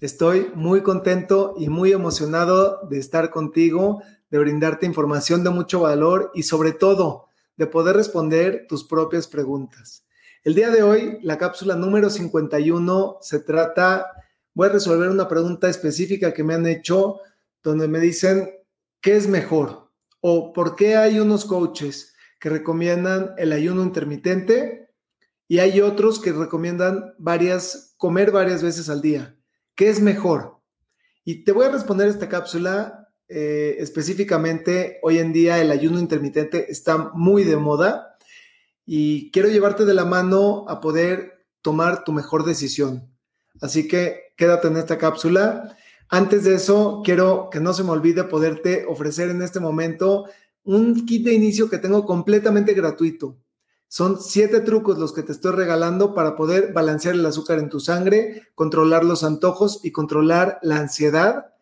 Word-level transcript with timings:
Estoy 0.00 0.52
muy 0.54 0.82
contento 0.82 1.54
y 1.58 1.68
muy 1.68 1.90
emocionado 1.90 2.86
de 2.88 3.00
estar 3.00 3.30
contigo, 3.30 4.00
de 4.30 4.38
brindarte 4.38 4.86
información 4.86 5.42
de 5.42 5.50
mucho 5.50 5.80
valor 5.80 6.30
y 6.34 6.44
sobre 6.44 6.70
todo 6.70 7.30
de 7.56 7.66
poder 7.66 7.96
responder 7.96 8.66
tus 8.68 8.84
propias 8.84 9.26
preguntas. 9.26 10.06
El 10.44 10.54
día 10.54 10.70
de 10.70 10.84
hoy, 10.84 11.18
la 11.22 11.36
cápsula 11.36 11.74
número 11.74 12.10
51 12.10 13.18
se 13.20 13.40
trata, 13.40 14.06
voy 14.54 14.68
a 14.68 14.72
resolver 14.72 15.10
una 15.10 15.26
pregunta 15.26 15.68
específica 15.68 16.32
que 16.32 16.44
me 16.44 16.54
han 16.54 16.68
hecho 16.68 17.16
donde 17.64 17.88
me 17.88 17.98
dicen, 17.98 18.50
¿qué 19.00 19.16
es 19.16 19.26
mejor? 19.26 19.90
O 20.20 20.52
¿por 20.52 20.76
qué 20.76 20.94
hay 20.94 21.18
unos 21.18 21.44
coaches 21.44 22.14
que 22.38 22.50
recomiendan 22.50 23.34
el 23.36 23.50
ayuno 23.50 23.82
intermitente 23.82 24.90
y 25.48 25.58
hay 25.58 25.80
otros 25.80 26.20
que 26.20 26.32
recomiendan 26.32 27.16
comer 27.96 28.30
varias 28.30 28.62
veces 28.62 28.88
al 28.88 29.02
día? 29.02 29.37
¿Qué 29.78 29.88
es 29.88 30.00
mejor? 30.00 30.58
Y 31.24 31.44
te 31.44 31.52
voy 31.52 31.66
a 31.66 31.70
responder 31.70 32.08
esta 32.08 32.28
cápsula 32.28 33.12
eh, 33.28 33.76
específicamente. 33.78 34.98
Hoy 35.04 35.18
en 35.18 35.32
día 35.32 35.62
el 35.62 35.70
ayuno 35.70 36.00
intermitente 36.00 36.68
está 36.68 37.12
muy 37.14 37.44
de 37.44 37.56
moda 37.56 38.18
y 38.84 39.30
quiero 39.30 39.48
llevarte 39.48 39.84
de 39.84 39.94
la 39.94 40.04
mano 40.04 40.64
a 40.66 40.80
poder 40.80 41.46
tomar 41.62 42.02
tu 42.02 42.10
mejor 42.10 42.44
decisión. 42.44 43.08
Así 43.60 43.86
que 43.86 44.32
quédate 44.36 44.66
en 44.66 44.78
esta 44.78 44.98
cápsula. 44.98 45.76
Antes 46.08 46.42
de 46.42 46.56
eso, 46.56 47.02
quiero 47.04 47.48
que 47.48 47.60
no 47.60 47.72
se 47.72 47.84
me 47.84 47.90
olvide 47.90 48.24
poderte 48.24 48.84
ofrecer 48.84 49.30
en 49.30 49.42
este 49.42 49.60
momento 49.60 50.24
un 50.64 51.06
kit 51.06 51.24
de 51.24 51.34
inicio 51.34 51.70
que 51.70 51.78
tengo 51.78 52.04
completamente 52.04 52.74
gratuito. 52.74 53.38
Son 53.88 54.20
siete 54.20 54.60
trucos 54.60 54.98
los 54.98 55.14
que 55.14 55.22
te 55.22 55.32
estoy 55.32 55.52
regalando 55.52 56.14
para 56.14 56.36
poder 56.36 56.74
balancear 56.74 57.14
el 57.14 57.24
azúcar 57.24 57.58
en 57.58 57.70
tu 57.70 57.80
sangre, 57.80 58.42
controlar 58.54 59.02
los 59.02 59.24
antojos 59.24 59.80
y 59.82 59.92
controlar 59.92 60.58
la 60.62 60.76
ansiedad. 60.76 61.54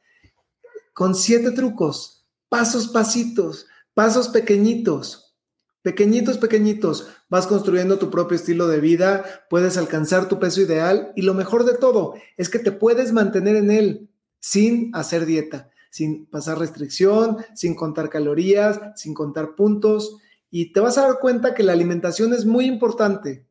Con 0.93 1.15
siete 1.15 1.53
trucos, 1.53 2.27
pasos, 2.49 2.89
pasitos, 2.89 3.67
pasos 3.95 4.29
pequeñitos, 4.29 5.37
pequeñitos, 5.83 6.39
pequeñitos. 6.39 7.07
Vas 7.29 7.47
construyendo 7.47 7.99
tu 7.99 8.11
propio 8.11 8.35
estilo 8.35 8.67
de 8.67 8.81
vida, 8.81 9.25
puedes 9.49 9.77
alcanzar 9.77 10.29
tu 10.29 10.41
peso 10.41 10.61
ideal 10.61 11.13
y 11.15 11.23
lo 11.23 11.33
mejor 11.33 11.65
de 11.65 11.75
todo 11.75 12.15
es 12.37 12.49
que 12.49 12.59
te 12.59 12.73
puedes 12.73 13.13
mantener 13.13 13.55
en 13.55 13.71
él 13.71 14.11
sin 14.41 14.91
hacer 14.97 15.27
dieta, 15.27 15.71
sin 15.91 16.27
pasar 16.27 16.59
restricción, 16.59 17.37
sin 17.55 17.77
contar 17.77 18.11
calorías, 18.11 18.81
sin 18.97 19.15
contar 19.15 19.55
puntos 19.55 20.17
y 20.51 20.73
te 20.73 20.81
vas 20.81 20.99
a 20.99 21.03
dar 21.03 21.19
cuenta 21.21 21.55
que 21.55 21.63
la 21.63 21.73
alimentación 21.73 22.33
es 22.33 22.45
muy 22.45 22.67
importante, 22.67 23.47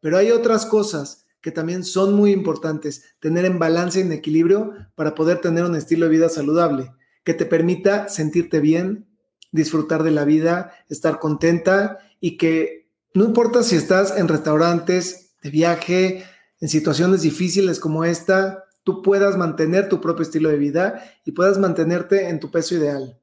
pero 0.00 0.16
hay 0.16 0.30
otras 0.30 0.66
cosas 0.66 1.26
que 1.40 1.52
también 1.52 1.84
son 1.84 2.14
muy 2.14 2.32
importantes, 2.32 3.04
tener 3.20 3.44
en 3.44 3.58
balance 3.58 3.98
y 3.98 4.02
en 4.02 4.12
equilibrio 4.12 4.72
para 4.94 5.14
poder 5.14 5.40
tener 5.40 5.64
un 5.64 5.76
estilo 5.76 6.06
de 6.06 6.12
vida 6.12 6.28
saludable, 6.28 6.92
que 7.24 7.34
te 7.34 7.46
permita 7.46 8.08
sentirte 8.08 8.60
bien, 8.60 9.06
disfrutar 9.52 10.02
de 10.02 10.10
la 10.10 10.24
vida, 10.24 10.72
estar 10.88 11.18
contenta 11.18 11.98
y 12.20 12.36
que 12.36 12.88
no 13.14 13.24
importa 13.24 13.62
si 13.62 13.76
estás 13.76 14.16
en 14.16 14.28
restaurantes, 14.28 15.36
de 15.42 15.50
viaje, 15.50 16.24
en 16.60 16.68
situaciones 16.68 17.22
difíciles 17.22 17.78
como 17.78 18.04
esta, 18.04 18.64
tú 18.82 19.02
puedas 19.02 19.36
mantener 19.36 19.88
tu 19.88 20.00
propio 20.00 20.22
estilo 20.22 20.48
de 20.48 20.56
vida 20.56 21.04
y 21.24 21.32
puedas 21.32 21.58
mantenerte 21.58 22.28
en 22.28 22.40
tu 22.40 22.50
peso 22.50 22.74
ideal. 22.74 23.20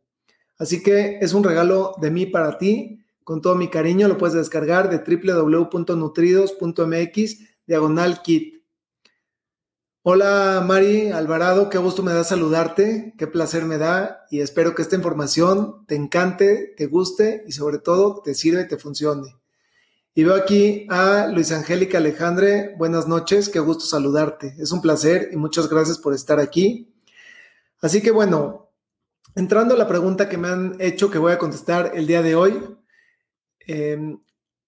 Así 0.58 0.82
que 0.82 1.20
es 1.22 1.34
un 1.34 1.44
regalo 1.44 1.96
de 2.00 2.12
mí 2.12 2.26
para 2.26 2.58
ti 2.58 3.05
con 3.26 3.42
todo 3.42 3.56
mi 3.56 3.68
cariño. 3.68 4.08
Lo 4.08 4.18
puedes 4.18 4.36
descargar 4.36 4.90
de 4.90 5.00
www.nutridos.mx 5.00 7.40
diagonal 7.68 8.22
kit. 8.22 8.56
Hola 10.08 10.64
Mari 10.64 11.10
Alvarado, 11.10 11.68
qué 11.72 11.80
gusto 11.80 12.04
me 12.04 12.14
da 12.14 12.24
saludarte, 12.24 13.16
qué 13.18 13.26
placer 13.26 13.66
me 13.66 13.80
da 13.80 14.28
y 14.30 14.42
espero 14.42 14.76
que 14.76 14.84
esta 14.84 14.96
información 14.96 15.84
te 15.88 15.96
encante, 15.96 16.76
te 16.78 16.86
guste 16.86 17.44
y 17.48 17.54
sobre 17.54 17.80
todo 17.80 18.22
te 18.24 18.36
sirva 18.36 18.62
y 18.62 18.68
te 18.68 18.78
funcione. 18.78 19.36
Y 20.14 20.24
veo 20.24 20.36
aquí 20.36 20.86
a 20.92 21.26
Luis 21.26 21.52
Angélica 21.52 21.98
Alejandre, 21.98 22.76
buenas 22.78 23.08
noches, 23.08 23.50
qué 23.50 23.60
gusto 23.60 23.86
saludarte, 23.86 24.54
es 24.60 24.72
un 24.72 24.80
placer 24.80 25.30
y 25.32 25.38
muchas 25.38 25.68
gracias 25.68 25.98
por 25.98 26.14
estar 26.14 26.40
aquí. 26.40 26.94
Así 27.82 28.04
que 28.04 28.12
bueno, 28.12 28.70
entrando 29.34 29.74
a 29.74 29.78
la 29.80 29.88
pregunta 29.88 30.30
que 30.30 30.38
me 30.38 30.50
han 30.50 30.76
hecho 30.80 31.10
que 31.10 31.18
voy 31.18 31.34
a 31.34 31.40
contestar 31.40 31.94
el 31.96 32.06
día 32.06 32.22
de 32.22 32.36
hoy, 32.36 32.64
eh, 33.68 34.18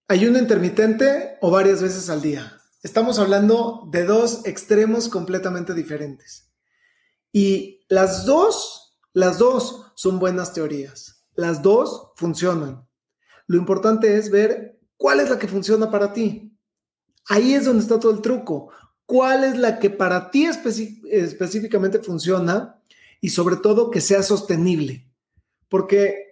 ayuno 0.08 0.40
intermitente 0.40 1.38
o 1.42 1.52
varias 1.52 1.82
veces 1.82 2.10
al 2.10 2.22
día. 2.22 2.58
Estamos 2.84 3.20
hablando 3.20 3.88
de 3.92 4.06
dos 4.06 4.46
extremos 4.46 5.10
completamente 5.10 5.74
diferentes. 5.74 6.52
Y 7.32 7.82
las 7.90 8.26
dos, 8.26 8.98
las 9.14 9.38
dos 9.38 9.92
son 9.96 10.20
buenas 10.20 10.54
teorías. 10.54 11.26
Las 11.36 11.62
dos 11.62 12.12
funcionan. 12.16 12.88
Lo 13.48 13.58
importante 13.58 14.18
es 14.18 14.30
ver 14.32 14.80
cuál 14.96 15.20
es 15.20 15.30
la 15.30 15.40
que 15.40 15.48
funciona 15.48 15.92
para 15.92 16.14
ti. 16.14 16.58
Ahí 17.28 17.54
es 17.54 17.66
donde 17.66 17.84
está 17.84 18.00
todo 18.00 18.12
el 18.12 18.22
truco. 18.22 18.72
¿Cuál 19.06 19.44
es 19.44 19.58
la 19.58 19.80
que 19.80 19.90
para 19.90 20.32
ti 20.32 20.46
específicamente 20.46 22.00
funciona? 22.00 22.82
Y 23.22 23.30
sobre 23.30 23.58
todo 23.58 23.92
que 23.92 24.02
sea 24.02 24.24
sostenible. 24.24 25.10
Porque 25.70 26.27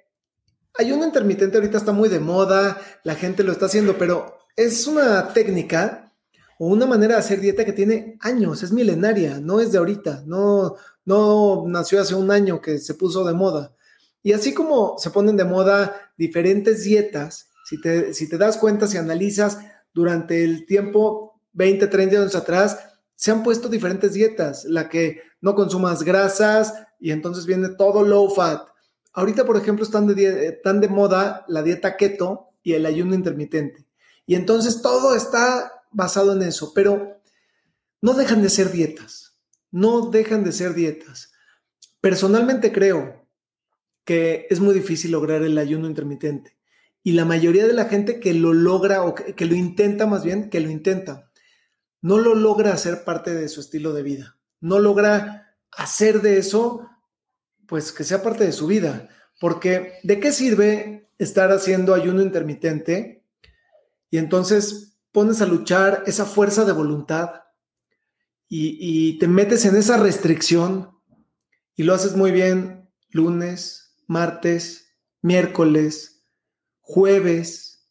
Ayuno 0.78 1.06
intermitente 1.06 1.58
ahorita 1.58 1.78
está 1.78 1.94
muy 1.94 2.10
de 2.10 2.20
moda, 2.20 2.82
la 3.04 3.16
gente 3.16 3.44
lo 3.44 3.54
está 3.54 3.68
haciendo, 3.68 3.98
pero 3.98 4.38
es 4.58 4.88
una 4.88 5.30
técnica 5.34 6.12
o 6.60 6.68
una 6.68 6.86
manera 6.86 7.16
de 7.16 7.20
hacer 7.20 7.40
dieta 7.40 7.64
que 7.64 7.74
tiene 7.74 8.18
años, 8.20 8.62
es 8.62 8.72
milenaria, 8.72 9.40
no 9.40 9.62
es 9.62 9.72
de 9.72 9.78
ahorita, 9.78 10.24
no, 10.26 10.76
no 11.06 11.64
nació 11.68 12.02
hace 12.02 12.16
un 12.16 12.30
año 12.30 12.62
que 12.62 12.80
se 12.80 12.94
puso 12.94 13.26
de 13.26 13.34
moda. 13.34 13.74
Y 14.22 14.34
así 14.34 14.54
como 14.54 14.98
se 14.98 15.12
ponen 15.12 15.38
de 15.38 15.46
moda 15.46 16.12
diferentes 16.18 16.84
dietas, 16.84 17.50
si 17.66 17.80
te, 17.80 18.14
si 18.14 18.28
te 18.28 18.38
das 18.38 18.58
cuenta, 18.58 18.88
si 18.88 18.98
analizas 18.98 19.60
durante 19.94 20.44
el 20.44 20.66
tiempo 20.66 21.40
20, 21.54 21.88
30 21.88 22.18
años 22.18 22.36
atrás, 22.36 22.80
se 23.16 23.32
han 23.32 23.44
puesto 23.44 23.70
diferentes 23.70 24.14
dietas, 24.14 24.66
la 24.66 24.90
que 24.90 25.22
no 25.40 25.56
consumas 25.56 26.04
grasas 26.04 26.74
y 27.00 27.12
entonces 27.12 27.46
viene 27.46 27.70
todo 27.70 28.04
low 28.04 28.30
fat, 28.30 28.68
Ahorita, 29.16 29.46
por 29.46 29.56
ejemplo, 29.56 29.86
están 29.86 30.08
de, 30.08 30.60
de 30.62 30.88
moda 30.90 31.46
la 31.48 31.64
dieta 31.64 31.96
keto 31.96 32.50
y 32.62 32.74
el 32.74 32.86
ayuno 32.86 33.16
intermitente. 33.16 33.86
Y 34.26 34.36
entonces 34.36 34.82
todo 34.82 35.16
está 35.16 35.84
basado 35.92 36.34
en 36.34 36.42
eso, 36.42 36.74
pero 36.76 37.22
no 38.02 38.14
dejan 38.14 38.42
de 38.42 38.50
ser 38.50 38.72
dietas, 38.72 39.40
no 39.72 40.10
dejan 40.10 40.44
de 40.44 40.52
ser 40.52 40.74
dietas. 40.74 41.32
Personalmente 42.02 42.74
creo 42.74 43.26
que 44.04 44.48
es 44.50 44.60
muy 44.60 44.76
difícil 44.76 45.12
lograr 45.12 45.44
el 45.44 45.58
ayuno 45.58 45.88
intermitente. 45.88 46.58
Y 47.02 47.14
la 47.14 47.24
mayoría 47.24 47.66
de 47.66 47.74
la 47.74 47.86
gente 47.86 48.20
que 48.20 48.34
lo 48.34 48.52
logra 48.52 49.04
o 49.04 49.16
que 49.16 49.46
lo 49.46 49.56
intenta 49.56 50.08
más 50.08 50.24
bien, 50.24 50.50
que 50.50 50.60
lo 50.60 50.70
intenta, 50.70 51.32
no 52.02 52.18
lo 52.18 52.36
logra 52.36 52.74
hacer 52.74 53.06
parte 53.06 53.34
de 53.34 53.48
su 53.48 53.62
estilo 53.62 53.94
de 53.94 54.04
vida. 54.04 54.38
No 54.60 54.80
logra 54.80 55.56
hacer 55.72 56.22
de 56.22 56.38
eso 56.38 56.90
pues 57.68 57.92
que 57.92 58.04
sea 58.04 58.24
parte 58.24 58.46
de 58.46 58.52
su 58.52 58.68
vida. 58.68 59.10
Porque 59.40 60.00
¿de 60.04 60.20
qué 60.20 60.32
sirve 60.32 61.10
estar 61.18 61.52
haciendo 61.52 61.94
ayuno 61.94 62.22
intermitente 62.22 63.24
y 64.10 64.18
entonces 64.18 64.98
pones 65.12 65.42
a 65.42 65.46
luchar 65.46 66.04
esa 66.08 66.26
fuerza 66.26 66.66
de 66.66 66.74
voluntad 66.74 67.44
y, 68.48 68.78
y 68.80 69.18
te 69.20 69.28
metes 69.28 69.66
en 69.66 69.76
esa 69.76 69.98
restricción 69.98 70.92
y 71.76 71.84
lo 71.84 71.94
haces 71.94 72.16
muy 72.16 72.32
bien 72.32 72.90
lunes, 73.10 73.96
martes, 74.08 74.94
miércoles, 75.22 76.24
jueves, 76.82 77.90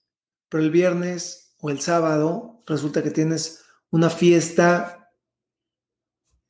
pero 0.49 0.63
el 0.63 0.71
viernes 0.71 1.55
o 1.61 1.71
el 1.71 1.81
sábado 1.81 2.63
resulta 2.67 3.03
que 3.03 3.11
tienes 3.11 3.65
una 3.91 4.11
fiesta 4.11 5.11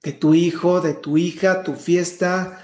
de 0.02 0.12
tu 0.12 0.34
hijo, 0.34 0.80
de 0.80 0.94
tu 0.94 1.16
hija, 1.16 1.62
tu 1.62 1.74
fiesta, 1.74 2.63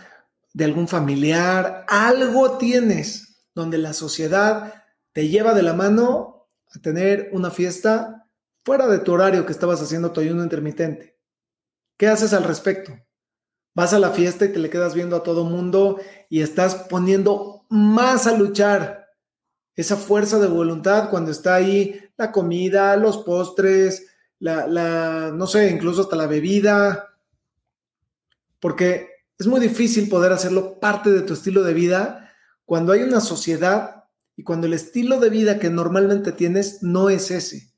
de 0.53 0.65
algún 0.65 0.89
familiar, 0.89 1.85
algo 1.89 2.59
tienes 2.59 3.45
donde 3.55 3.79
la 3.79 3.93
sociedad 3.93 4.85
te 5.13 5.29
lleva 5.29 5.55
de 5.55 5.63
la 5.63 5.75
mano 5.75 6.49
a 6.75 6.79
tener 6.81 7.31
una 7.33 7.51
fiesta 7.51 8.29
fuera 8.65 8.87
de 8.87 8.99
tu 8.99 9.13
horario 9.13 9.47
que 9.47 9.53
estabas 9.53 9.81
haciendo 9.83 10.13
tu 10.13 10.21
ayuno 10.21 10.43
intermitente. 10.43 11.19
¿Qué 11.97 12.09
haces 12.09 12.33
al 12.33 12.45
respecto? 12.45 12.93
Vas 13.75 13.93
a 13.93 13.99
la 13.99 14.11
fiesta 14.11 14.45
y 14.45 14.53
te 14.53 14.59
le 14.59 14.71
quedas 14.71 14.95
viendo 14.95 15.17
a 15.17 15.23
todo 15.23 15.45
mundo 15.45 16.01
y 16.29 16.43
estás 16.43 16.75
poniendo 16.75 17.67
más 17.69 18.27
a 18.27 18.37
luchar 18.37 19.09
esa 19.77 19.97
fuerza 19.97 20.39
de 20.39 20.49
voluntad 20.49 21.11
cuando 21.11 21.31
está 21.31 21.55
ahí 21.55 22.01
la 22.17 22.33
comida, 22.33 22.97
los 22.97 23.19
postres, 23.19 24.09
la, 24.39 24.67
la, 24.67 25.31
no 25.33 25.47
sé, 25.47 25.71
incluso 25.71 26.03
hasta 26.03 26.17
la 26.17 26.27
bebida, 26.27 27.15
porque 28.59 29.10
es 29.41 29.47
muy 29.47 29.59
difícil 29.59 30.11
poder 30.11 30.33
hacerlo 30.33 30.79
parte 30.81 31.11
de 31.11 31.23
tu 31.23 31.33
estilo 31.33 31.63
de 31.63 31.73
vida 31.73 32.31
cuando 32.67 32.93
hay 32.93 33.03
una 33.03 33.23
sociedad 33.23 34.05
y 34.37 34.45
cuando 34.45 34.67
el 34.67 34.75
estilo 34.75 35.19
de 35.19 35.31
vida 35.31 35.59
que 35.59 35.71
normalmente 35.71 36.31
tienes 36.33 36.83
no 36.83 37.09
es 37.09 37.31
ese. 37.31 37.73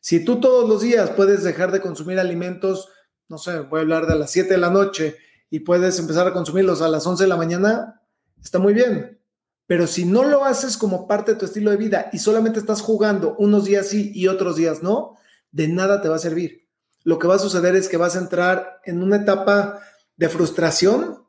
Si 0.00 0.22
tú 0.22 0.38
todos 0.38 0.68
los 0.68 0.82
días 0.82 1.08
puedes 1.10 1.44
dejar 1.44 1.72
de 1.72 1.80
consumir 1.80 2.18
alimentos, 2.18 2.90
no 3.30 3.38
sé, 3.38 3.60
voy 3.60 3.78
a 3.78 3.82
hablar 3.82 4.06
de 4.06 4.16
las 4.16 4.32
7 4.32 4.50
de 4.50 4.58
la 4.58 4.68
noche 4.68 5.16
y 5.48 5.60
puedes 5.60 5.98
empezar 5.98 6.26
a 6.26 6.34
consumirlos 6.34 6.82
a 6.82 6.88
las 6.88 7.06
11 7.06 7.24
de 7.24 7.28
la 7.28 7.36
mañana, 7.38 8.02
está 8.42 8.58
muy 8.58 8.74
bien. 8.74 9.18
Pero 9.66 9.86
si 9.86 10.04
no 10.04 10.24
lo 10.24 10.44
haces 10.44 10.76
como 10.76 11.08
parte 11.08 11.32
de 11.32 11.38
tu 11.38 11.46
estilo 11.46 11.70
de 11.70 11.78
vida 11.78 12.10
y 12.12 12.18
solamente 12.18 12.58
estás 12.58 12.82
jugando 12.82 13.34
unos 13.38 13.64
días 13.64 13.88
sí 13.88 14.12
y 14.14 14.28
otros 14.28 14.56
días 14.56 14.82
no, 14.82 15.16
de 15.52 15.68
nada 15.68 16.02
te 16.02 16.10
va 16.10 16.16
a 16.16 16.18
servir. 16.18 16.68
Lo 17.02 17.18
que 17.18 17.28
va 17.28 17.36
a 17.36 17.38
suceder 17.38 17.76
es 17.76 17.88
que 17.88 17.96
vas 17.96 18.14
a 18.14 18.20
entrar 18.20 18.80
en 18.84 19.02
una 19.02 19.16
etapa 19.16 19.80
de 20.16 20.28
frustración 20.28 21.24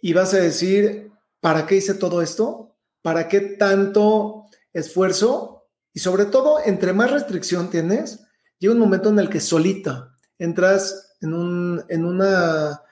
y 0.00 0.12
vas 0.12 0.34
a 0.34 0.38
decir, 0.38 1.10
¿para 1.40 1.66
qué 1.66 1.76
hice 1.76 1.94
todo 1.94 2.22
esto? 2.22 2.76
¿Para 3.02 3.28
qué 3.28 3.40
tanto 3.40 4.44
esfuerzo? 4.72 5.68
Y 5.92 6.00
sobre 6.00 6.26
todo, 6.26 6.58
entre 6.64 6.92
más 6.92 7.10
restricción 7.10 7.70
tienes, 7.70 8.20
llega 8.58 8.74
un 8.74 8.80
momento 8.80 9.08
en 9.08 9.18
el 9.18 9.28
que 9.28 9.40
solita 9.40 10.16
entras 10.38 11.14
en, 11.20 11.34
un, 11.34 11.84
en 11.88 12.04
una 12.04 12.82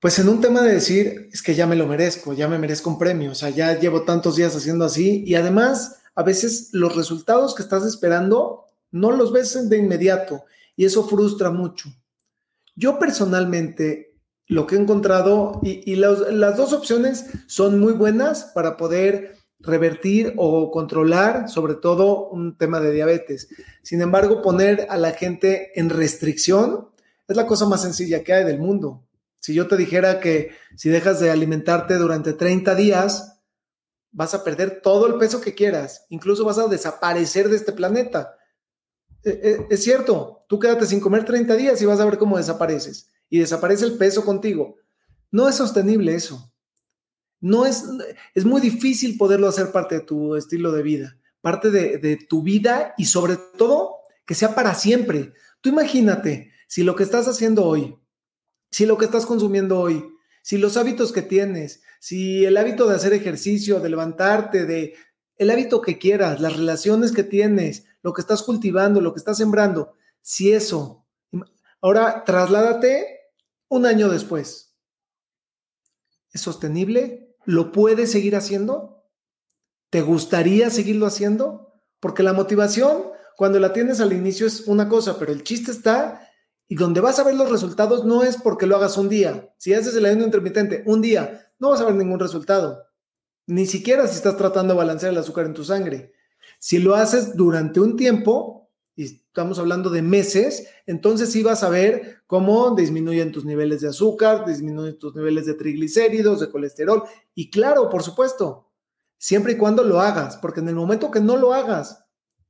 pues 0.00 0.18
en 0.20 0.28
un 0.28 0.40
tema 0.40 0.62
de 0.62 0.74
decir, 0.74 1.28
es 1.32 1.42
que 1.42 1.54
ya 1.56 1.66
me 1.66 1.74
lo 1.74 1.86
merezco, 1.86 2.32
ya 2.32 2.46
me 2.46 2.58
merezco 2.58 2.88
un 2.88 2.98
premio, 2.98 3.32
o 3.32 3.34
sea, 3.34 3.50
ya 3.50 3.78
llevo 3.78 4.02
tantos 4.02 4.36
días 4.36 4.54
haciendo 4.54 4.84
así 4.84 5.24
y 5.26 5.34
además 5.34 5.96
a 6.14 6.22
veces 6.22 6.70
los 6.72 6.94
resultados 6.94 7.54
que 7.54 7.62
estás 7.62 7.84
esperando 7.84 8.66
no 8.92 9.10
los 9.10 9.32
ves 9.32 9.68
de 9.68 9.76
inmediato 9.76 10.44
y 10.76 10.84
eso 10.84 11.06
frustra 11.08 11.50
mucho. 11.50 11.90
Yo 12.78 13.00
personalmente 13.00 14.14
lo 14.46 14.68
que 14.68 14.76
he 14.76 14.78
encontrado 14.78 15.60
y, 15.64 15.96
las 15.96 16.56
dos 16.56 16.72
opciones 16.72 17.26
son 17.48 17.80
muy 17.80 17.92
buenas 17.92 18.52
para 18.54 18.76
poder 18.76 19.36
revertir 19.58 20.32
o 20.36 20.70
controlar 20.70 21.48
sobre 21.48 21.74
todo 21.74 22.28
un 22.28 22.56
tema 22.56 22.78
de 22.78 22.92
diabetes. 22.92 23.48
Sin 23.82 24.00
embargo, 24.00 24.42
poner 24.42 24.86
a 24.90 24.96
la 24.96 25.10
gente 25.10 25.72
en 25.74 25.90
restricción 25.90 26.90
es 27.26 27.36
la 27.36 27.48
cosa 27.48 27.66
más 27.66 27.82
sencilla 27.82 28.22
que 28.22 28.32
hay 28.32 28.44
del 28.44 28.60
mundo. 28.60 29.04
Si 29.40 29.54
yo 29.54 29.66
te 29.66 29.76
dijera 29.76 30.20
que 30.20 30.52
si 30.76 30.88
dejas 30.88 31.18
de 31.18 31.32
alimentarte 31.32 31.96
durante 31.96 32.32
30 32.32 32.76
días, 32.76 33.40
vas 34.12 34.34
a 34.34 34.44
perder 34.44 34.82
todo 34.82 35.08
el 35.08 35.16
peso 35.16 35.40
que 35.40 35.56
quieras, 35.56 36.06
incluso 36.10 36.44
vas 36.44 36.58
a 36.58 36.68
desaparecer 36.68 37.48
de 37.48 37.56
este 37.56 37.72
planeta. 37.72 38.37
E, 39.24 39.30
e, 39.30 39.66
es 39.70 39.82
cierto, 39.82 40.44
tú 40.48 40.58
quédate 40.58 40.86
sin 40.86 41.00
comer 41.00 41.24
30 41.24 41.56
días 41.56 41.80
y 41.82 41.86
vas 41.86 42.00
a 42.00 42.04
ver 42.04 42.18
cómo 42.18 42.36
desapareces 42.36 43.10
y 43.28 43.38
desaparece 43.38 43.84
el 43.84 43.98
peso 43.98 44.24
contigo. 44.24 44.76
No 45.30 45.48
es 45.48 45.56
sostenible 45.56 46.14
eso. 46.14 46.52
No 47.40 47.66
es, 47.66 47.84
es 48.34 48.44
muy 48.44 48.60
difícil 48.60 49.16
poderlo 49.16 49.48
hacer 49.48 49.70
parte 49.70 49.96
de 49.96 50.00
tu 50.00 50.34
estilo 50.34 50.72
de 50.72 50.82
vida, 50.82 51.18
parte 51.40 51.70
de 51.70 52.16
tu 52.28 52.42
vida 52.42 52.94
y 52.98 53.04
sobre 53.04 53.36
todo 53.56 53.96
que 54.26 54.34
sea 54.34 54.54
para 54.54 54.74
siempre. 54.74 55.32
Tú 55.60 55.68
imagínate 55.68 56.52
si 56.66 56.82
lo 56.82 56.96
que 56.96 57.04
estás 57.04 57.28
haciendo 57.28 57.64
hoy 57.64 57.96
si 58.70 58.86
lo 58.86 58.98
que 58.98 59.04
estás 59.04 59.26
consumiendo 59.26 59.78
hoy, 59.80 60.04
si 60.42 60.58
los 60.58 60.76
hábitos 60.76 61.12
que 61.12 61.22
tienes, 61.22 61.82
si 62.00 62.44
el 62.44 62.56
hábito 62.56 62.86
de 62.86 62.96
hacer 62.96 63.12
ejercicio, 63.12 63.80
de 63.80 63.88
levantarte, 63.88 64.66
de 64.66 64.94
el 65.38 65.50
hábito 65.50 65.80
que 65.80 65.98
quieras, 65.98 66.40
las 66.40 66.56
relaciones 66.56 67.12
que 67.12 67.22
tienes, 67.22 67.86
lo 68.02 68.12
que 68.12 68.20
estás 68.20 68.42
cultivando, 68.42 69.00
lo 69.00 69.12
que 69.12 69.18
estás 69.18 69.38
sembrando, 69.38 69.94
si 70.20 70.52
eso, 70.52 71.06
ahora 71.80 72.24
trasládate 72.24 73.20
un 73.68 73.86
año 73.86 74.08
después. 74.08 74.74
¿Es 76.32 76.40
sostenible? 76.40 77.36
¿Lo 77.44 77.72
puedes 77.72 78.12
seguir 78.12 78.36
haciendo? 78.36 79.04
¿Te 79.90 80.02
gustaría 80.02 80.70
seguirlo 80.70 81.06
haciendo? 81.06 81.80
Porque 82.00 82.22
la 82.22 82.32
motivación, 82.32 83.04
cuando 83.36 83.58
la 83.58 83.72
tienes 83.72 84.00
al 84.00 84.12
inicio, 84.12 84.46
es 84.46 84.66
una 84.66 84.88
cosa, 84.88 85.18
pero 85.18 85.32
el 85.32 85.44
chiste 85.44 85.70
está 85.70 86.28
y 86.66 86.74
donde 86.74 87.00
vas 87.00 87.18
a 87.18 87.24
ver 87.24 87.34
los 87.34 87.50
resultados 87.50 88.04
no 88.04 88.22
es 88.22 88.36
porque 88.36 88.66
lo 88.66 88.76
hagas 88.76 88.98
un 88.98 89.08
día. 89.08 89.54
Si 89.56 89.72
haces 89.72 89.94
el 89.96 90.04
ayuno 90.04 90.24
intermitente 90.24 90.82
un 90.84 91.00
día, 91.00 91.50
no 91.58 91.70
vas 91.70 91.80
a 91.80 91.86
ver 91.86 91.94
ningún 91.94 92.20
resultado. 92.20 92.87
Ni 93.48 93.64
siquiera 93.64 94.06
si 94.06 94.16
estás 94.16 94.36
tratando 94.36 94.74
de 94.74 94.78
balancear 94.78 95.10
el 95.10 95.18
azúcar 95.18 95.46
en 95.46 95.54
tu 95.54 95.64
sangre. 95.64 96.12
Si 96.58 96.78
lo 96.78 96.94
haces 96.94 97.34
durante 97.34 97.80
un 97.80 97.96
tiempo, 97.96 98.68
y 98.94 99.04
estamos 99.04 99.58
hablando 99.58 99.88
de 99.88 100.02
meses, 100.02 100.68
entonces 100.84 101.32
sí 101.32 101.42
vas 101.42 101.62
a 101.62 101.70
ver 101.70 102.18
cómo 102.26 102.74
disminuyen 102.74 103.32
tus 103.32 103.46
niveles 103.46 103.80
de 103.80 103.88
azúcar, 103.88 104.44
disminuyen 104.44 104.98
tus 104.98 105.16
niveles 105.16 105.46
de 105.46 105.54
triglicéridos, 105.54 106.40
de 106.40 106.50
colesterol. 106.50 107.04
Y 107.34 107.48
claro, 107.48 107.88
por 107.88 108.02
supuesto, 108.02 108.70
siempre 109.16 109.52
y 109.52 109.56
cuando 109.56 109.82
lo 109.82 110.02
hagas, 110.02 110.36
porque 110.36 110.60
en 110.60 110.68
el 110.68 110.74
momento 110.74 111.10
que 111.10 111.20
no 111.20 111.38
lo 111.38 111.54
hagas, 111.54 112.04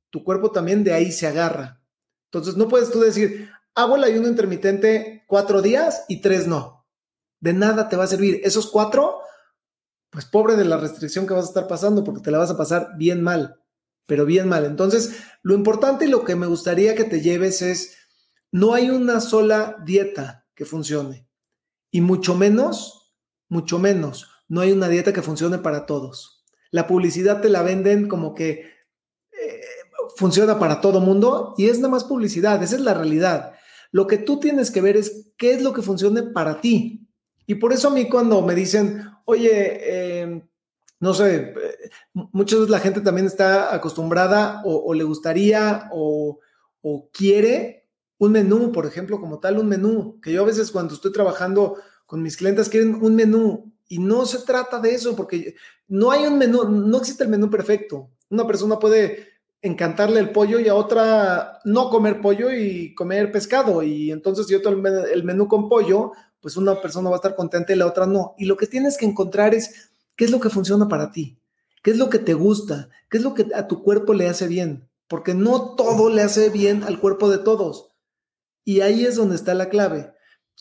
tu 0.09 0.25
cuerpo 0.25 0.51
también 0.51 0.83
de 0.83 0.91
ahí 0.91 1.13
se 1.13 1.27
agarra. 1.27 1.81
Entonces 2.25 2.57
no 2.57 2.67
puedes 2.67 2.91
tú 2.91 2.99
decir, 2.99 3.49
hago 3.73 3.95
el 3.95 4.03
ayuno 4.03 4.27
intermitente 4.27 5.23
cuatro 5.27 5.61
días 5.61 6.03
y 6.09 6.19
tres 6.19 6.45
no. 6.45 6.85
De 7.39 7.53
nada 7.53 7.87
te 7.87 7.95
va 7.95 8.03
a 8.03 8.07
servir. 8.07 8.41
Esos 8.43 8.69
cuatro, 8.69 9.21
pues 10.09 10.25
pobre 10.25 10.55
de 10.55 10.65
la 10.65 10.77
restricción 10.77 11.27
que 11.27 11.33
vas 11.33 11.45
a 11.45 11.49
estar 11.49 11.67
pasando, 11.67 12.03
porque 12.03 12.21
te 12.21 12.31
la 12.31 12.39
vas 12.39 12.49
a 12.49 12.57
pasar 12.57 12.91
bien 12.97 13.21
mal, 13.21 13.61
pero 14.07 14.25
bien 14.25 14.47
mal. 14.47 14.65
Entonces, 14.65 15.19
lo 15.43 15.53
importante 15.53 16.05
y 16.05 16.09
lo 16.09 16.23
que 16.23 16.35
me 16.35 16.47
gustaría 16.47 16.95
que 16.95 17.03
te 17.03 17.21
lleves 17.21 17.61
es, 17.61 17.97
no 18.51 18.73
hay 18.73 18.89
una 18.89 19.21
sola 19.21 19.77
dieta 19.85 20.47
que 20.55 20.65
funcione. 20.65 21.27
Y 21.91 22.01
mucho 22.01 22.35
menos, 22.35 23.13
mucho 23.47 23.79
menos, 23.79 24.27
no 24.47 24.61
hay 24.61 24.71
una 24.71 24.87
dieta 24.87 25.13
que 25.13 25.21
funcione 25.21 25.59
para 25.59 25.85
todos. 25.85 26.43
La 26.71 26.87
publicidad 26.87 27.41
te 27.41 27.49
la 27.49 27.61
venden 27.61 28.07
como 28.07 28.33
que 28.33 28.71
eh, 29.31 29.61
funciona 30.15 30.59
para 30.59 30.81
todo 30.81 30.99
mundo 30.99 31.53
y 31.57 31.67
es 31.67 31.77
nada 31.77 31.89
más 31.89 32.03
publicidad, 32.03 32.61
esa 32.61 32.75
es 32.75 32.81
la 32.81 32.93
realidad. 32.93 33.53
Lo 33.91 34.07
que 34.07 34.17
tú 34.17 34.39
tienes 34.39 34.69
que 34.71 34.81
ver 34.81 34.97
es 34.97 35.31
qué 35.37 35.53
es 35.53 35.61
lo 35.61 35.73
que 35.73 35.81
funcione 35.81 36.23
para 36.23 36.61
ti. 36.61 37.07
Y 37.47 37.55
por 37.55 37.73
eso 37.73 37.87
a 37.87 37.91
mí 37.91 38.07
cuando 38.07 38.41
me 38.43 38.53
dicen, 38.53 39.03
oye, 39.29 40.21
em, 40.21 40.41
no 40.99 41.13
sé, 41.13 41.53
eh, 41.55 41.89
muchas 42.13 42.59
veces 42.59 42.71
la 42.71 42.79
gente 42.79 43.01
también 43.01 43.27
está 43.27 43.73
acostumbrada 43.73 44.61
o, 44.65 44.93
le 44.93 45.03
gustaría 45.03 45.89
o, 45.91 46.39
quiere 47.13 47.87
un 48.17 48.31
menú, 48.31 48.71
por 48.71 48.85
ejemplo, 48.85 49.19
como 49.19 49.39
tal, 49.39 49.59
un 49.59 49.67
menú, 49.67 50.19
que 50.21 50.33
yo 50.33 50.41
a 50.41 50.45
veces 50.45 50.71
cuando 50.71 50.93
estoy 50.95 51.11
trabajando 51.11 51.77
con 52.05 52.21
mis 52.21 52.35
clientes 52.37 52.69
quieren 52.69 52.95
un 53.01 53.15
menú 53.15 53.71
y 53.87 53.99
no 53.99 54.25
se 54.25 54.39
trata 54.39 54.79
de 54.79 54.95
eso 54.95 55.15
porque 55.15 55.55
no 55.87 56.11
hay 56.11 56.25
un 56.25 56.37
menú, 56.37 56.63
no 56.67 56.97
existe 56.97 57.23
el 57.23 57.29
menú 57.29 57.49
perfecto. 57.49 58.09
Una 58.29 58.47
persona 58.47 58.79
puede 58.79 59.27
encantarle 59.61 60.19
el 60.19 60.31
pollo 60.31 60.59
y 60.59 60.67
a 60.67 60.75
otra 60.75 61.59
no 61.65 61.89
comer 61.89 62.21
pollo 62.21 62.51
y 62.51 62.95
comer 62.95 63.31
pescado. 63.31 63.83
Y 63.83 64.11
entonces 64.11 64.47
yo 64.47 64.59
el 64.67 65.23
menú 65.23 65.47
con 65.47 65.69
pollo, 65.69 66.13
pues 66.41 66.57
una 66.57 66.81
persona 66.81 67.09
va 67.09 67.15
a 67.15 67.19
estar 67.19 67.35
contenta 67.35 67.73
y 67.73 67.75
la 67.75 67.87
otra 67.87 68.05
no. 68.05 68.35
Y 68.37 68.45
lo 68.45 68.57
que 68.57 68.67
tienes 68.67 68.97
que 68.97 69.05
encontrar 69.05 69.53
es 69.53 69.91
qué 70.15 70.25
es 70.25 70.31
lo 70.31 70.39
que 70.39 70.49
funciona 70.49 70.87
para 70.87 71.11
ti, 71.11 71.39
qué 71.83 71.91
es 71.91 71.97
lo 71.97 72.09
que 72.09 72.19
te 72.19 72.33
gusta, 72.33 72.89
qué 73.09 73.17
es 73.17 73.23
lo 73.23 73.33
que 73.33 73.47
a 73.55 73.67
tu 73.67 73.83
cuerpo 73.83 74.13
le 74.13 74.27
hace 74.27 74.47
bien, 74.47 74.89
porque 75.07 75.33
no 75.33 75.75
todo 75.75 76.09
le 76.09 76.21
hace 76.21 76.49
bien 76.49 76.83
al 76.83 76.99
cuerpo 76.99 77.29
de 77.29 77.39
todos. 77.39 77.89
Y 78.63 78.81
ahí 78.81 79.05
es 79.05 79.15
donde 79.15 79.35
está 79.35 79.53
la 79.53 79.69
clave. 79.69 80.13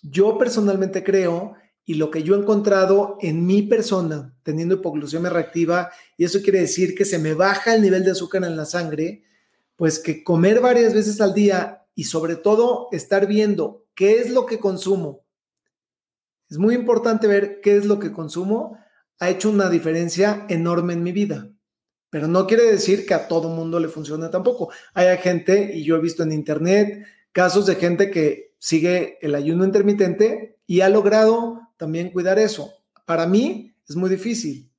Yo 0.02 0.38
personalmente 0.38 1.04
creo 1.04 1.54
y 1.85 1.94
lo 1.94 2.11
que 2.11 2.23
yo 2.23 2.35
he 2.35 2.38
encontrado 2.38 3.16
en 3.20 3.47
mi 3.47 3.62
persona, 3.62 4.37
teniendo 4.42 4.75
hipoglucemia 4.75 5.30
reactiva, 5.30 5.90
y 6.18 6.25
eso 6.25 6.42
quiere 6.42 6.61
decir 6.61 6.94
que 6.94 7.06
se 7.06 7.18
me 7.18 7.32
baja 7.35 7.75
el 7.75 7.80
nivel 7.82 8.04
de 8.04 8.11
azúcar 8.11 8.44
en 8.44 8.56
la 8.56 8.66
sangre, 8.66 9.25
pues 9.75 9.99
que 9.99 10.23
comer 10.23 10.61
varias 10.61 10.92
veces 10.92 11.20
al 11.20 11.32
día 11.32 11.87
y 11.94 12.04
sobre 12.04 12.37
todo 12.37 12.88
estar 12.92 13.26
viendo 13.26 13.87
qué 13.94 14.20
es 14.20 14.30
lo 14.30 14.44
que 14.44 14.61
consumo. 14.61 15.25
Es 16.50 16.58
muy 16.58 16.74
importante 16.74 17.26
ver 17.26 17.60
qué 17.60 17.76
es 17.76 17.84
lo 17.84 17.98
que 17.98 18.12
consumo. 18.12 18.78
Ha 19.20 19.30
hecho 19.30 19.50
una 19.50 19.68
diferencia 19.68 20.46
enorme 20.48 20.94
en 20.94 21.02
mi 21.02 21.12
vida. 21.12 21.50
Pero 22.10 22.26
no 22.26 22.46
quiere 22.46 22.64
decir 22.64 23.06
que 23.06 23.14
a 23.14 23.28
todo 23.28 23.48
mundo 23.48 23.78
le 23.80 23.88
funcione 23.88 24.28
tampoco. 24.28 24.70
Hay 24.94 25.16
gente, 25.18 25.72
y 25.74 25.84
yo 25.84 25.96
he 25.96 26.00
visto 26.00 26.22
en 26.22 26.32
internet, 26.32 27.04
casos 27.32 27.66
de 27.66 27.74
gente 27.74 28.10
que 28.10 28.54
sigue 28.58 29.18
el 29.20 29.34
ayuno 29.34 29.64
intermitente 29.64 30.58
y 30.66 30.80
ha 30.80 30.88
logrado 30.88 31.60
también 31.76 32.10
cuidar 32.10 32.38
eso. 32.38 32.72
Para 33.04 33.26
mí 33.26 33.74
es 33.88 33.96
muy 33.96 34.08
difícil. 34.08 34.70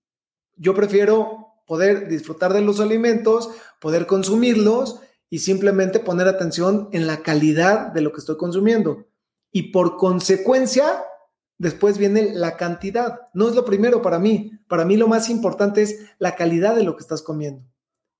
Yo 0.57 0.73
prefiero 0.73 1.47
poder 1.67 2.07
disfrutar 2.07 2.53
de 2.53 2.61
los 2.61 2.79
alimentos, 2.79 3.49
poder 3.79 4.07
consumirlos 4.07 4.99
y 5.29 5.39
simplemente 5.39 5.99
poner 5.99 6.27
atención 6.27 6.89
en 6.91 7.05
la 7.05 7.21
calidad 7.21 7.91
de 7.91 8.01
lo 8.01 8.11
que 8.11 8.19
estoy 8.19 8.37
consumiendo. 8.37 9.05
Y 9.51 9.71
por 9.71 9.97
consecuencia, 9.97 11.03
después 11.59 11.99
viene 11.99 12.33
la 12.33 12.57
cantidad. 12.57 13.19
No 13.35 13.47
es 13.47 13.53
lo 13.53 13.65
primero 13.65 14.01
para 14.01 14.17
mí. 14.17 14.53
Para 14.67 14.85
mí 14.85 14.97
lo 14.97 15.07
más 15.07 15.29
importante 15.29 15.83
es 15.83 15.99
la 16.17 16.35
calidad 16.35 16.75
de 16.75 16.83
lo 16.83 16.95
que 16.95 17.03
estás 17.03 17.21
comiendo. 17.21 17.63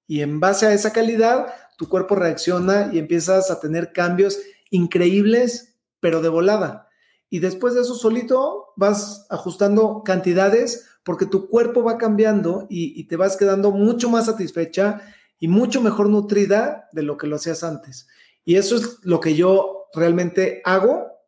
Y 0.05 0.21
en 0.21 0.39
base 0.39 0.67
a 0.67 0.73
esa 0.73 0.93
calidad, 0.93 1.47
tu 1.77 1.89
cuerpo 1.89 2.15
reacciona 2.15 2.91
y 2.93 2.99
empiezas 2.99 3.49
a 3.49 3.59
tener 3.59 3.93
cambios 3.93 4.39
increíbles, 4.69 5.77
pero 5.99 6.21
de 6.21 6.29
volada. 6.29 6.89
Y 7.29 7.39
después 7.39 7.73
de 7.73 7.81
eso 7.81 7.95
solito 7.95 8.73
vas 8.75 9.25
ajustando 9.29 10.03
cantidades 10.03 10.85
porque 11.03 11.25
tu 11.25 11.47
cuerpo 11.47 11.83
va 11.83 11.97
cambiando 11.97 12.67
y, 12.69 13.03
te 13.07 13.15
vas 13.15 13.37
quedando 13.37 13.71
mucho 13.71 14.09
más 14.09 14.25
satisfecha 14.25 15.01
y 15.39 15.47
mucho 15.47 15.81
mejor 15.81 16.09
nutrida 16.09 16.89
de 16.91 17.03
lo 17.03 17.17
que 17.17 17.27
lo 17.27 17.37
hacías 17.37 17.63
antes. 17.63 18.07
Y 18.43 18.55
eso 18.55 18.75
es 18.75 18.99
lo 19.03 19.19
que 19.19 19.35
yo 19.35 19.85
realmente 19.93 20.61
hago 20.65 21.18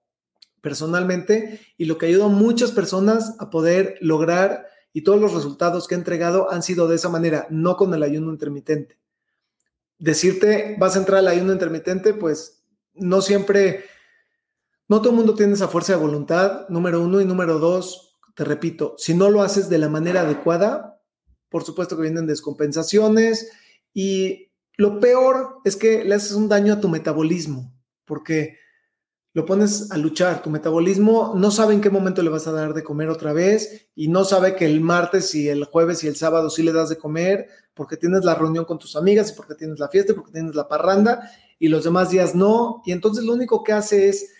personalmente 0.61 1.59
y 1.77 1.85
lo 1.85 1.97
que 1.97 2.05
ayuda 2.05 2.25
a 2.25 2.29
muchas 2.29 2.71
personas 2.71 3.35
a 3.39 3.49
poder 3.49 3.97
lograr 3.99 4.67
y 4.93 5.03
todos 5.03 5.19
los 5.19 5.33
resultados 5.33 5.87
que 5.87 5.95
he 5.95 5.97
entregado 5.97 6.51
han 6.51 6.63
sido 6.63 6.87
de 6.87 6.95
esa 6.95 7.09
manera, 7.09 7.47
no 7.49 7.77
con 7.77 7.93
el 7.93 8.03
ayuno 8.03 8.31
intermitente. 8.31 8.99
Decirte, 9.97 10.75
vas 10.79 10.95
a 10.95 10.99
entrar 10.99 11.19
al 11.19 11.27
ayuno 11.27 11.53
intermitente, 11.53 12.13
pues 12.13 12.63
no 12.93 13.21
siempre, 13.21 13.85
no 14.87 14.99
todo 15.01 15.11
el 15.11 15.17
mundo 15.17 15.35
tiene 15.35 15.53
esa 15.53 15.67
fuerza 15.67 15.93
de 15.93 15.99
voluntad, 15.99 16.67
número 16.69 17.01
uno, 17.01 17.21
y 17.21 17.25
número 17.25 17.59
dos, 17.59 18.19
te 18.35 18.43
repito, 18.43 18.95
si 18.97 19.13
no 19.13 19.29
lo 19.29 19.41
haces 19.41 19.69
de 19.69 19.77
la 19.77 19.89
manera 19.89 20.21
adecuada, 20.21 21.01
por 21.49 21.63
supuesto 21.63 21.95
que 21.95 22.03
vienen 22.03 22.27
descompensaciones 22.27 23.51
y 23.93 24.51
lo 24.77 24.99
peor 24.99 25.57
es 25.63 25.75
que 25.75 26.03
le 26.03 26.15
haces 26.15 26.31
un 26.31 26.49
daño 26.49 26.73
a 26.73 26.81
tu 26.81 26.89
metabolismo, 26.89 27.73
porque 28.05 28.57
lo 29.33 29.45
pones 29.45 29.91
a 29.91 29.97
luchar. 29.97 30.41
Tu 30.41 30.49
metabolismo 30.49 31.33
no 31.35 31.51
sabe 31.51 31.73
en 31.73 31.81
qué 31.81 31.89
momento 31.89 32.21
le 32.21 32.29
vas 32.29 32.47
a 32.47 32.51
dar 32.51 32.73
de 32.73 32.83
comer 32.83 33.09
otra 33.09 33.33
vez 33.33 33.87
y 33.95 34.07
no 34.07 34.25
sabe 34.25 34.55
que 34.55 34.65
el 34.65 34.81
martes 34.81 35.33
y 35.35 35.47
el 35.47 35.65
jueves 35.65 36.03
y 36.03 36.07
el 36.07 36.15
sábado 36.15 36.49
sí 36.49 36.63
le 36.63 36.73
das 36.73 36.89
de 36.89 36.97
comer 36.97 37.47
porque 37.73 37.97
tienes 37.97 38.25
la 38.25 38.35
reunión 38.35 38.65
con 38.65 38.77
tus 38.77 38.95
amigas 38.95 39.31
y 39.31 39.35
porque 39.35 39.55
tienes 39.55 39.79
la 39.79 39.89
fiesta 39.89 40.11
y 40.11 40.15
porque 40.15 40.33
tienes 40.33 40.55
la 40.55 40.67
parranda 40.67 41.31
y 41.59 41.69
los 41.69 41.83
demás 41.83 42.09
días 42.09 42.35
no. 42.35 42.81
Y 42.85 42.91
entonces 42.91 43.23
lo 43.23 43.33
único 43.33 43.63
que 43.63 43.73
hace 43.73 44.09
es 44.09 44.33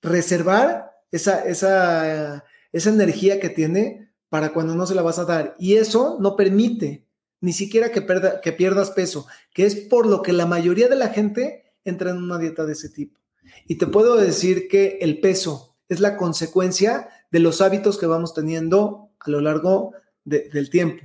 reservar 0.00 0.92
esa, 1.10 1.44
esa, 1.44 2.44
esa 2.72 2.90
energía 2.90 3.40
que 3.40 3.50
tiene 3.50 4.12
para 4.28 4.52
cuando 4.52 4.74
no 4.74 4.86
se 4.86 4.94
la 4.94 5.02
vas 5.02 5.18
a 5.18 5.24
dar. 5.24 5.56
Y 5.58 5.74
eso 5.74 6.18
no 6.20 6.36
permite 6.36 7.06
ni 7.40 7.52
siquiera 7.52 7.92
que, 7.92 8.04
que 8.42 8.52
pierdas 8.52 8.90
peso, 8.90 9.26
que 9.52 9.64
es 9.66 9.76
por 9.76 10.06
lo 10.06 10.22
que 10.22 10.32
la 10.32 10.46
mayoría 10.46 10.88
de 10.88 10.96
la 10.96 11.08
gente 11.08 11.72
entra 11.84 12.10
en 12.10 12.16
una 12.18 12.38
dieta 12.38 12.64
de 12.64 12.72
ese 12.72 12.88
tipo. 12.88 13.17
Y 13.66 13.76
te 13.76 13.86
puedo 13.86 14.16
decir 14.16 14.68
que 14.68 14.98
el 15.00 15.20
peso 15.20 15.76
es 15.88 16.00
la 16.00 16.16
consecuencia 16.16 17.08
de 17.30 17.40
los 17.40 17.60
hábitos 17.60 17.98
que 17.98 18.06
vamos 18.06 18.34
teniendo 18.34 19.10
a 19.20 19.30
lo 19.30 19.40
largo 19.40 19.92
del 20.24 20.70
tiempo. 20.70 21.04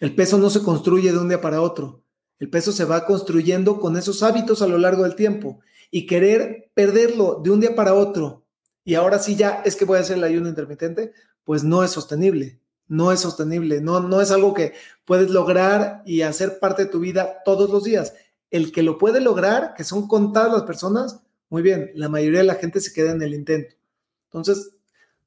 El 0.00 0.14
peso 0.14 0.38
no 0.38 0.50
se 0.50 0.62
construye 0.62 1.12
de 1.12 1.18
un 1.18 1.28
día 1.28 1.40
para 1.40 1.60
otro. 1.60 2.02
El 2.38 2.50
peso 2.50 2.72
se 2.72 2.84
va 2.84 3.04
construyendo 3.04 3.80
con 3.80 3.96
esos 3.96 4.22
hábitos 4.22 4.62
a 4.62 4.68
lo 4.68 4.78
largo 4.78 5.02
del 5.02 5.16
tiempo. 5.16 5.60
Y 5.90 6.06
querer 6.06 6.70
perderlo 6.74 7.40
de 7.42 7.50
un 7.50 7.60
día 7.60 7.74
para 7.74 7.94
otro 7.94 8.44
y 8.88 8.94
ahora 8.94 9.18
sí 9.18 9.36
ya 9.36 9.60
es 9.66 9.76
que 9.76 9.84
voy 9.84 9.98
a 9.98 10.00
hacer 10.00 10.16
el 10.16 10.24
ayuno 10.24 10.48
intermitente, 10.48 11.12
pues 11.44 11.62
no 11.62 11.84
es 11.84 11.90
sostenible. 11.90 12.58
No 12.86 13.12
es 13.12 13.20
sostenible. 13.20 13.82
No, 13.82 14.00
no 14.00 14.22
es 14.22 14.30
algo 14.30 14.54
que 14.54 14.72
puedes 15.04 15.28
lograr 15.28 16.02
y 16.06 16.22
hacer 16.22 16.58
parte 16.58 16.86
de 16.86 16.90
tu 16.90 16.98
vida 16.98 17.42
todos 17.44 17.68
los 17.68 17.84
días. 17.84 18.14
El 18.50 18.72
que 18.72 18.82
lo 18.82 18.96
puede 18.96 19.20
lograr, 19.20 19.74
que 19.74 19.84
son 19.84 20.08
contadas 20.08 20.54
las 20.54 20.62
personas, 20.62 21.20
muy 21.50 21.62
bien, 21.62 21.90
la 21.94 22.08
mayoría 22.08 22.40
de 22.40 22.46
la 22.46 22.56
gente 22.56 22.80
se 22.80 22.92
queda 22.92 23.12
en 23.12 23.22
el 23.22 23.34
intento. 23.34 23.76
Entonces, 24.24 24.76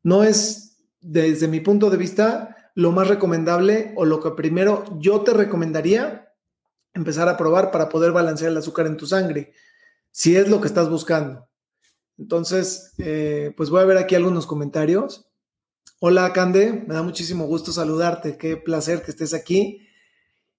no 0.04 0.24
es, 0.24 0.78
desde 1.00 1.48
mi 1.48 1.60
punto 1.60 1.90
de 1.90 1.98
vista, 1.98 2.56
lo 2.76 2.92
más 2.92 3.08
recomendable 3.08 3.94
o 3.96 4.06
lo 4.06 4.20
que 4.20 4.32
primero 4.32 4.86
yo 5.00 5.22
te 5.22 5.34
recomendaría 5.34 6.34
empezar 6.94 7.28
a 7.30 7.38
probar 7.38 7.72
para 7.72 7.90
poder 7.90 8.12
balancear 8.12 8.52
el 8.52 8.58
azúcar 8.58 8.86
en 8.86 8.98
tu 8.98 9.08
sangre, 9.08 9.54
si 10.12 10.36
es 10.36 10.50
lo 10.50 10.62
que 10.62 10.68
estás 10.68 10.90
buscando. 10.90 11.48
Entonces, 12.18 12.94
eh, 13.00 13.54
pues 13.58 13.70
voy 13.70 13.82
a 13.82 13.86
ver 13.86 13.98
aquí 13.98 14.16
algunos 14.16 14.46
comentarios. 14.46 15.28
Hola, 16.00 16.34
Cande, 16.34 16.84
me 16.88 16.94
da 16.94 17.04
muchísimo 17.04 17.46
gusto 17.46 17.72
saludarte, 17.72 18.38
qué 18.38 18.58
placer 18.58 19.02
que 19.02 19.12
estés 19.12 19.34
aquí. 19.34 19.88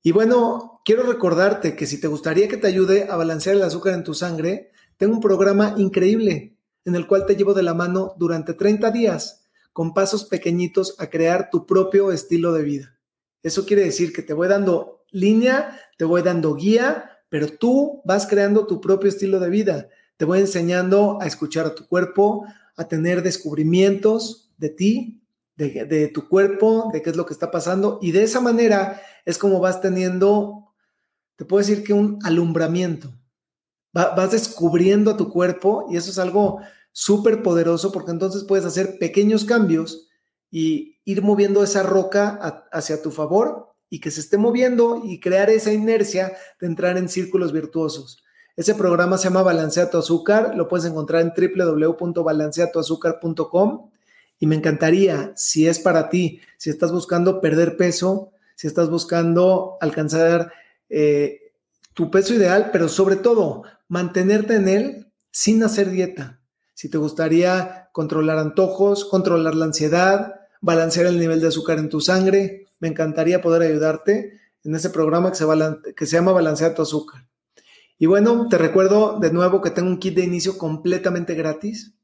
Y 0.02 0.10
bueno, 0.10 0.80
quiero 0.84 1.04
recordarte 1.04 1.76
que 1.76 1.86
si 1.86 2.00
te 2.00 2.08
gustaría 2.08 2.48
que 2.48 2.56
te 2.56 2.66
ayude 2.66 3.08
a 3.08 3.16
balancear 3.16 3.54
el 3.54 3.62
azúcar 3.62 3.94
en 3.94 4.02
tu 4.02 4.14
sangre, 4.14 4.72
tengo 4.96 5.14
un 5.14 5.20
programa 5.20 5.74
increíble 5.76 6.56
en 6.84 6.96
el 6.96 7.06
cual 7.06 7.24
te 7.24 7.36
llevo 7.36 7.54
de 7.54 7.62
la 7.62 7.74
mano 7.74 8.14
durante 8.18 8.54
30 8.54 8.90
días 8.90 9.44
con 9.72 9.94
pasos 9.94 10.24
pequeñitos 10.24 10.96
a 10.98 11.08
crear 11.08 11.50
tu 11.50 11.66
propio 11.66 12.10
estilo 12.10 12.52
de 12.52 12.62
vida. 12.62 12.98
Eso 13.42 13.64
quiere 13.64 13.84
decir 13.84 14.12
que 14.12 14.22
te 14.22 14.34
voy 14.34 14.48
dando 14.48 15.04
línea, 15.10 15.78
te 15.96 16.04
voy 16.04 16.22
dando 16.22 16.54
guía, 16.54 17.10
pero 17.28 17.48
tú 17.48 18.02
vas 18.04 18.26
creando 18.26 18.66
tu 18.66 18.80
propio 18.80 19.08
estilo 19.08 19.38
de 19.38 19.50
vida. 19.50 19.88
Te 20.16 20.24
voy 20.24 20.40
enseñando 20.40 21.18
a 21.20 21.26
escuchar 21.26 21.66
a 21.66 21.74
tu 21.74 21.86
cuerpo, 21.86 22.44
a 22.76 22.88
tener 22.88 23.22
descubrimientos 23.22 24.52
de 24.58 24.68
ti, 24.68 25.21
de, 25.70 26.08
tu 26.08 26.28
cuerpo, 26.28 26.90
de 26.92 27.02
qué 27.02 27.10
es 27.10 27.16
lo 27.16 27.26
que 27.26 27.32
está 27.32 27.50
pasando. 27.50 27.98
Y 28.02 28.12
de 28.12 28.22
esa 28.22 28.40
manera 28.40 29.00
es 29.24 29.38
como 29.38 29.60
vas 29.60 29.80
teniendo, 29.80 30.74
te 31.36 31.44
puedo 31.44 31.58
decir 31.58 31.84
que 31.84 31.92
un 31.92 32.18
alumbramiento 32.24 33.12
vas 33.92 34.30
descubriendo 34.30 35.10
a 35.10 35.18
tu 35.18 35.28
cuerpo 35.28 35.86
y 35.90 35.98
eso 35.98 36.10
es 36.10 36.18
algo 36.18 36.60
súper 36.92 37.42
poderoso 37.42 37.92
porque 37.92 38.10
entonces 38.10 38.44
puedes 38.44 38.64
hacer 38.64 38.96
pequeños 38.98 39.44
cambios 39.44 40.08
y 40.50 40.98
ir 41.04 41.20
moviendo 41.22 41.62
esa 41.62 41.82
roca 41.82 42.64
hacia 42.72 43.02
tu 43.02 43.10
favor 43.10 43.68
y 43.90 44.00
que 44.00 44.10
se 44.10 44.20
esté 44.20 44.38
moviendo 44.38 45.02
y 45.04 45.20
crear 45.20 45.50
esa 45.50 45.70
inercia 45.72 46.32
de 46.60 46.66
entrar 46.66 46.96
en 46.96 47.10
círculos 47.10 47.52
virtuosos. 47.52 48.24
Ese 48.56 48.74
programa 48.74 49.18
se 49.18 49.24
llama 49.24 49.42
Balancea 49.42 49.90
tu 49.90 49.98
azúcar, 49.98 50.54
lo 50.56 50.68
puedes 50.68 50.86
encontrar 50.86 51.20
en 51.22 51.34
www.balanceatuazúcar.com 51.36 53.90
y 54.42 54.46
me 54.48 54.56
encantaría, 54.56 55.32
si 55.36 55.68
es 55.68 55.78
para 55.78 56.08
ti, 56.08 56.40
si 56.56 56.68
estás 56.68 56.90
buscando 56.90 57.40
perder 57.40 57.76
peso, 57.76 58.32
si 58.56 58.66
estás 58.66 58.90
buscando 58.90 59.76
alcanzar 59.80 60.52
eh, 60.88 61.52
tu 61.94 62.10
peso 62.10 62.34
ideal, 62.34 62.70
pero 62.72 62.88
sobre 62.88 63.14
todo 63.14 63.62
mantenerte 63.86 64.56
en 64.56 64.66
él 64.66 65.12
sin 65.30 65.62
hacer 65.62 65.90
dieta. 65.90 66.40
Si 66.74 66.88
te 66.88 66.98
gustaría 66.98 67.88
controlar 67.92 68.38
antojos, 68.38 69.04
controlar 69.04 69.54
la 69.54 69.66
ansiedad, 69.66 70.34
balancear 70.60 71.06
el 71.06 71.20
nivel 71.20 71.40
de 71.40 71.46
azúcar 71.46 71.78
en 71.78 71.88
tu 71.88 72.00
sangre, 72.00 72.66
me 72.80 72.88
encantaría 72.88 73.42
poder 73.42 73.62
ayudarte 73.62 74.40
en 74.64 74.74
ese 74.74 74.90
programa 74.90 75.30
que 75.30 76.04
se, 76.04 76.16
llama 76.16 76.32
Balancea 76.32 76.74
tu 76.74 76.82
azúcar. 76.82 77.28
Y 77.96 78.06
bueno, 78.06 78.48
te 78.50 78.58
recuerdo 78.58 79.20
de 79.20 79.32
nuevo 79.32 79.62
que 79.62 79.70
tengo 79.70 79.88
un 79.88 80.00
kit 80.00 80.16
de 80.16 80.24
inicio 80.24 80.58
completamente 80.58 81.36
gratis, 81.36 81.94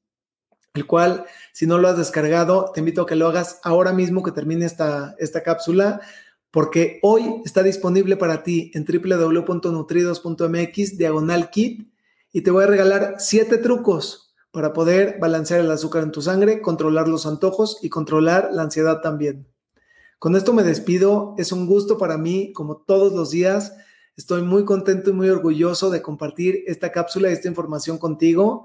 el 0.75 0.87
cual, 0.87 1.25
si 1.52 1.66
no 1.66 1.78
lo 1.78 1.88
has 1.88 1.96
descargado, 1.96 2.70
te 2.72 2.80
invito 2.80 3.02
a 3.02 3.06
que 3.06 3.16
lo 3.16 3.28
hagas 3.28 3.60
ahora 3.62 3.92
mismo 3.92 4.22
que 4.22 4.32
termine 4.32 4.64
esta, 4.64 5.14
esta 5.18 5.42
cápsula 5.42 6.00
porque 6.50 6.98
hoy 7.02 7.42
está 7.44 7.62
disponible 7.62 8.16
para 8.16 8.42
ti 8.42 8.72
en 8.75 8.84
www.nutridos.mx 8.84 10.98
diagonal 10.98 11.50
kit 11.50 11.88
y 12.32 12.40
te 12.40 12.50
voy 12.50 12.64
a 12.64 12.68
regalar 12.68 13.16
siete 13.18 13.58
trucos 13.58 14.34
para 14.50 14.72
poder 14.72 15.18
balancear 15.20 15.60
el 15.60 15.70
azúcar 15.70 16.02
en 16.02 16.10
tu 16.10 16.22
sangre, 16.22 16.62
controlar 16.62 17.06
los 17.06 17.26
antojos 17.26 17.76
y 17.82 17.90
controlar 17.90 18.48
la 18.52 18.62
ansiedad 18.62 19.02
también. 19.02 19.46
Con 20.18 20.37
esto 20.37 20.54
me 20.54 20.62
despido, 20.62 21.34
es 21.38 21.52
un 21.52 21.66
gusto 21.66 21.98
para 21.98 22.16
mí, 22.18 22.52
como 22.54 22.78
todos 22.78 23.12
los 23.12 23.30
días. 23.30 23.75
Estoy 24.16 24.42
muy 24.42 24.64
contento 24.64 25.10
y 25.10 25.12
muy 25.12 25.28
orgulloso 25.28 25.90
de 25.90 26.02
compartir 26.02 26.64
esta 26.66 26.90
cápsula 26.90 27.30
y 27.30 27.34
esta 27.34 27.46
información 27.46 27.98
contigo 27.98 28.64